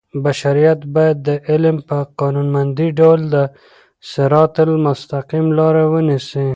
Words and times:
بشریت 0.25 0.79
باید 0.93 1.17
د 1.27 1.29
علم 1.49 1.77
په 1.89 1.97
قانونمند 2.19 2.79
ډول 2.99 3.21
د 3.33 3.35
صراط 4.11 4.55
المستقیم 4.67 5.45
لار 5.57 5.75
ونیسي. 5.93 6.47